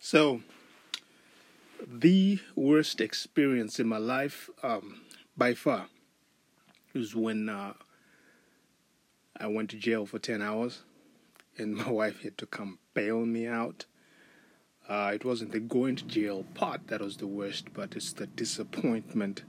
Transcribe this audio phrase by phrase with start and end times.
[0.00, 0.42] So,
[1.86, 5.00] the worst experience in my life, um,
[5.36, 5.86] by far,
[6.94, 7.74] was when uh,
[9.36, 10.82] I went to jail for 10 hours
[11.56, 13.86] and my wife had to come bail me out.
[14.88, 18.26] Uh, it wasn't the going to jail part that was the worst, but it's the
[18.26, 19.42] disappointment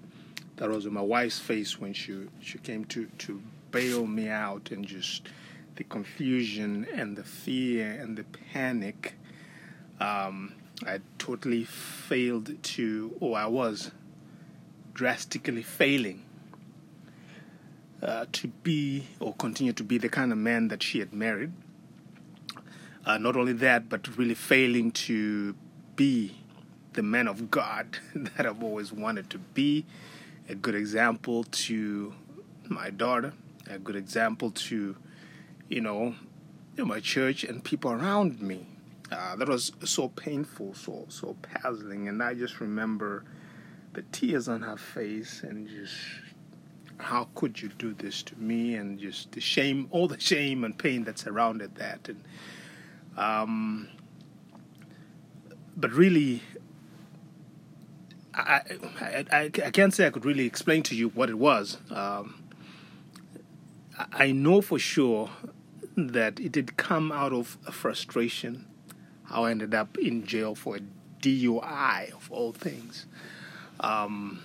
[0.58, 3.42] that was on my wife's face when she she came to, to
[3.72, 5.30] bail me out and just
[5.76, 9.14] the confusion and the fear and the panic
[10.00, 10.54] um,
[10.86, 13.92] I totally failed to, or I was
[14.94, 16.24] drastically failing
[18.02, 21.52] uh, to be or continue to be the kind of man that she had married.
[23.06, 25.56] Uh, not only that, but really failing to
[25.96, 26.36] be
[26.94, 29.86] the man of God that I've always wanted to be.
[30.48, 32.14] A good example to
[32.68, 33.34] my daughter,
[33.70, 34.96] a good example to,
[35.68, 36.16] you know,
[36.78, 38.66] my church and people around me.
[39.12, 43.24] Uh, that was so painful, so so puzzling, and I just remember
[43.94, 45.96] the tears on her face and just
[46.98, 50.78] how could you do this to me and just the shame, all the shame and
[50.78, 52.24] pain that surrounded that, and
[53.18, 53.90] um,
[55.76, 56.44] but really.
[58.32, 58.62] I,
[59.02, 61.78] I, I, I can't say I could really explain to you what it was.
[61.90, 62.42] Um,
[64.14, 65.30] I know for sure
[65.98, 68.69] that it did come out of frustration
[69.32, 70.80] I ended up in jail for a
[71.22, 73.06] DUI of all things.
[73.80, 74.42] Um,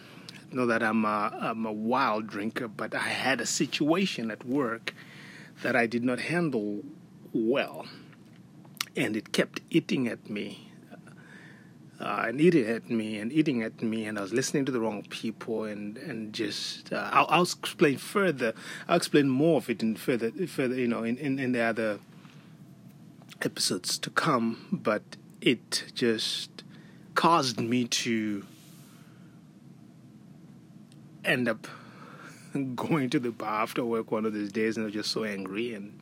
[0.52, 4.94] know that I'm a, I'm a wild drinker, but I had a situation at work
[5.62, 6.82] that I did not handle
[7.32, 7.86] well,
[8.96, 10.70] and it kept eating at me.
[12.00, 14.80] Uh, and eating at me and eating at me, and I was listening to the
[14.80, 18.52] wrong people, and and just uh, I'll, I'll, explain further.
[18.88, 22.00] I'll explain more of it in further further you know in, in, in the other
[23.44, 25.02] episodes to come, but
[25.40, 26.64] it just
[27.14, 28.44] caused me to
[31.24, 31.66] end up
[32.74, 35.24] going to the bar after work one of these days and I was just so
[35.24, 36.00] angry and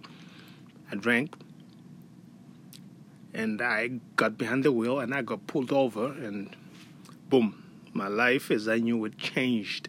[0.91, 1.35] I drank
[3.35, 6.55] and I got behind the wheel and I got pulled over and
[7.29, 7.63] boom,
[7.93, 9.89] my life as I knew it changed.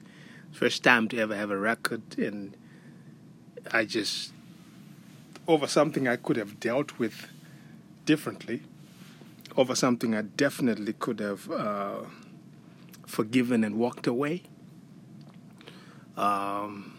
[0.52, 2.56] First time to ever have a record and
[3.72, 4.34] I just
[5.48, 7.28] over something I could have dealt with
[8.06, 8.64] differently
[9.56, 12.02] over something I definitely could have uh,
[13.06, 14.44] forgiven and walked away.
[16.18, 16.94] Um,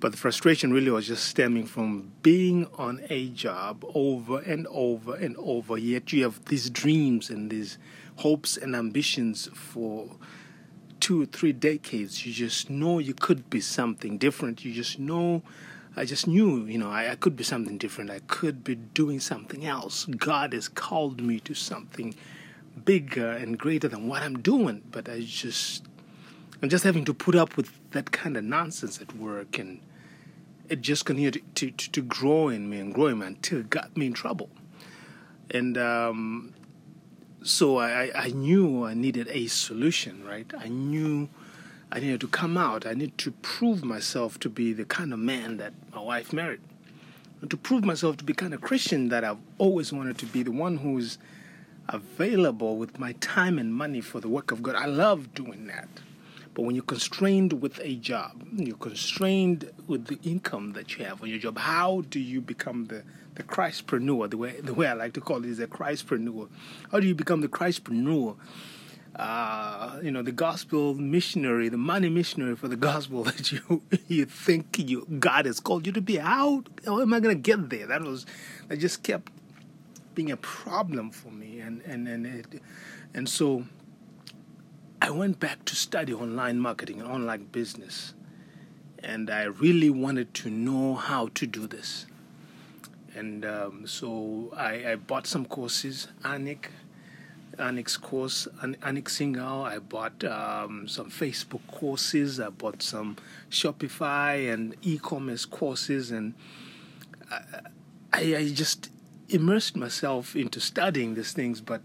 [0.00, 5.16] but the frustration really was just stemming from being on a job over and over
[5.16, 7.78] and over, yet you have these dreams and these
[8.16, 10.08] hopes and ambitions for
[11.00, 12.24] two or three decades.
[12.24, 14.64] You just know you could be something different.
[14.64, 15.42] You just know
[15.98, 18.10] I just knew, you know, I, I, could be something different.
[18.10, 20.04] I could be doing something else.
[20.04, 22.14] God has called me to something
[22.84, 24.82] bigger and greater than what I'm doing.
[24.92, 25.86] But I just,
[26.62, 29.80] I'm just having to put up with that kind of nonsense at work, and
[30.68, 33.68] it just continued to, to, to grow in me and grow in me until it
[33.68, 34.50] got me in trouble.
[35.50, 36.54] And um,
[37.42, 40.48] so I, I knew I needed a solution, right?
[40.56, 41.28] I knew
[41.90, 42.86] I needed to come out.
[42.86, 46.60] I needed to prove myself to be the kind of man that my wife married.
[47.40, 50.42] And to prove myself to be kind of Christian that I've always wanted to be,
[50.42, 51.18] the one who's
[51.88, 54.74] available with my time and money for the work of God.
[54.74, 55.88] I love doing that.
[56.52, 61.22] But when you're constrained with a job, you're constrained with the income that you have
[61.22, 63.04] on your job, how do you become the,
[63.36, 64.28] the Christpreneur?
[64.28, 66.48] The way, the way I like to call it is a Christpreneur.
[66.90, 68.36] How do you become the Christpreneur?
[69.18, 74.24] Uh, you know, the gospel missionary, the money missionary for the gospel that you you
[74.24, 76.16] think you God has called you to be.
[76.16, 77.86] How, how am I going to get there?
[77.86, 78.26] That was
[78.68, 79.32] that just kept
[80.14, 82.62] being a problem for me, and and and it,
[83.12, 83.64] and so
[85.02, 88.14] I went back to study online marketing and online business,
[89.00, 92.06] and I really wanted to know how to do this.
[93.16, 96.66] And um, so I, I bought some courses, Anik
[97.58, 99.64] Anik's course, Anik Singal.
[99.64, 102.40] I bought um, some Facebook courses.
[102.40, 103.16] I bought some
[103.50, 106.34] Shopify and e-commerce courses, and
[107.30, 108.90] I, I just
[109.28, 111.82] immersed myself into studying these things, but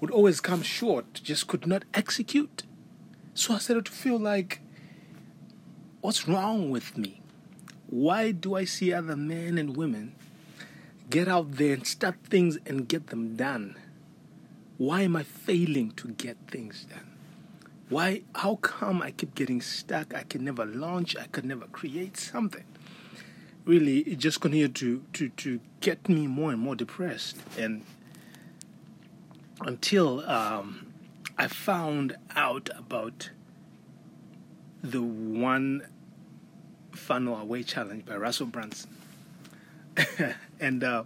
[0.00, 1.14] would always come short.
[1.22, 2.64] Just could not execute.
[3.32, 4.60] So I started to feel like,
[6.00, 7.22] what's wrong with me?
[7.86, 10.14] Why do I see other men and women
[11.10, 13.76] get out there and start things and get them done?
[14.76, 17.10] Why am I failing to get things done?
[17.88, 20.14] Why, how come I keep getting stuck?
[20.14, 22.64] I can never launch, I could never create something.
[23.64, 27.36] Really, it just continued to, to, to get me more and more depressed.
[27.58, 27.84] And
[29.60, 30.92] until um,
[31.38, 33.30] I found out about
[34.82, 35.86] the one
[36.92, 38.90] funnel away challenge by Russell Brunson.
[40.60, 41.04] and uh,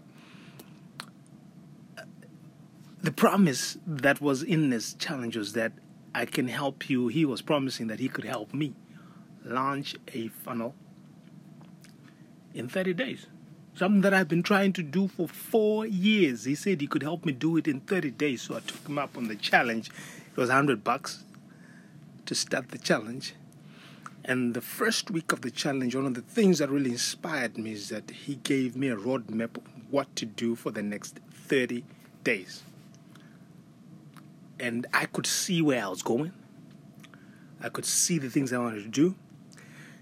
[3.08, 5.72] the promise that was in this challenge was that
[6.14, 7.08] I can help you.
[7.08, 8.74] He was promising that he could help me
[9.46, 10.74] launch a funnel
[12.52, 13.24] in 30 days.
[13.74, 16.44] Something that I've been trying to do for four years.
[16.44, 18.42] He said he could help me do it in 30 days.
[18.42, 19.88] So I took him up on the challenge.
[19.88, 21.24] It was 100 bucks
[22.26, 23.32] to start the challenge.
[24.22, 27.72] And the first week of the challenge, one of the things that really inspired me
[27.72, 31.84] is that he gave me a roadmap of what to do for the next 30
[32.22, 32.64] days.
[34.60, 36.32] And I could see where I was going.
[37.60, 39.14] I could see the things I wanted to do.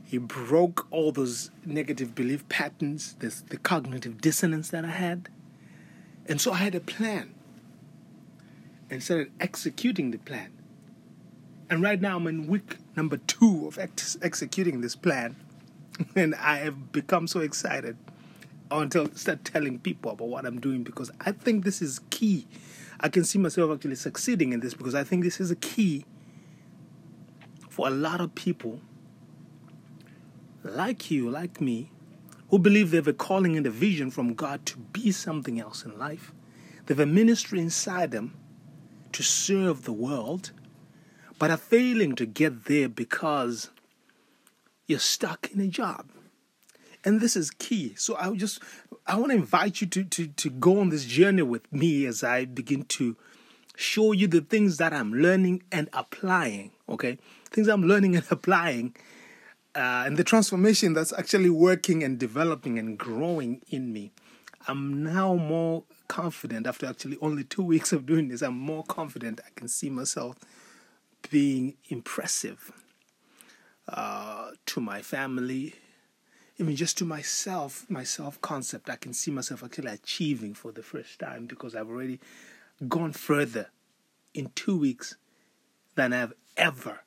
[0.04, 5.28] He broke all those negative belief patterns, this, the cognitive dissonance that I had.
[6.26, 7.34] And so I had a plan
[8.88, 10.52] and started executing the plan.
[11.68, 15.36] And right now I'm in week number two of ex- executing this plan.
[16.14, 17.96] And I have become so excited
[18.70, 22.46] until start telling people about what I'm doing because I think this is key.
[23.00, 26.04] I can see myself actually succeeding in this because I think this is a key
[27.68, 28.80] for a lot of people
[30.64, 31.90] like you, like me,
[32.48, 35.84] who believe they have a calling and a vision from God to be something else
[35.84, 36.32] in life.
[36.86, 38.34] They have a ministry inside them
[39.12, 40.52] to serve the world
[41.38, 43.70] but are failing to get there because
[44.86, 46.06] you're stuck in a job.
[47.06, 47.94] And this is key.
[47.96, 48.60] So I just
[49.06, 52.24] I want to invite you to, to, to go on this journey with me as
[52.24, 53.16] I begin to
[53.76, 56.72] show you the things that I'm learning and applying.
[56.88, 57.18] Okay?
[57.50, 58.96] Things I'm learning and applying.
[59.76, 64.10] Uh, and the transformation that's actually working and developing and growing in me.
[64.66, 68.42] I'm now more confident after actually only two weeks of doing this.
[68.42, 69.40] I'm more confident.
[69.46, 70.36] I can see myself
[71.30, 72.72] being impressive
[73.88, 75.74] uh, to my family,
[76.58, 78.88] even just to myself, my self concept.
[78.88, 82.18] I can see myself actually achieving for the first time because I've already
[82.88, 83.70] gone further
[84.34, 85.16] in two weeks
[85.94, 87.00] than I've ever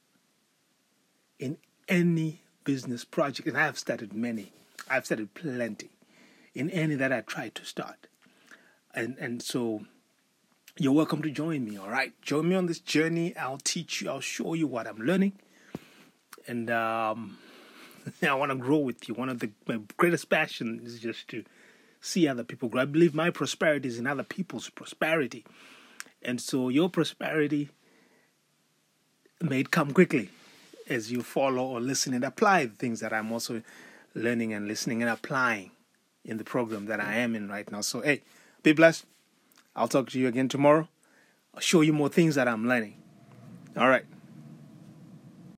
[1.40, 1.58] in
[1.88, 3.48] any business project.
[3.48, 4.52] And I have started many,
[4.90, 5.90] I've started plenty
[6.54, 8.08] in any that I tried to start.
[8.94, 9.86] And, and so
[10.78, 12.14] you're welcome to join me, all right?
[12.22, 13.36] Join me on this journey.
[13.38, 15.34] I'll teach you, I'll show you what I'm learning.
[16.48, 17.38] And um,
[18.22, 19.16] I want to grow with you.
[19.16, 21.44] One of the my greatest passion is just to
[22.02, 22.82] see other people grow.
[22.82, 25.46] I believe my prosperity is in other people's prosperity.
[26.22, 27.70] And so your prosperity
[29.42, 30.30] may come quickly
[30.90, 33.62] as you follow or listen and apply the things that I'm also
[34.16, 35.72] learning and listening and applying
[36.26, 37.82] in the program that I am in right now.
[37.82, 38.22] So, hey,
[38.64, 39.06] be blessed.
[39.76, 40.88] I'll talk to you again tomorrow.
[41.54, 42.96] I'll show you more things that I'm learning.
[43.78, 44.06] All right.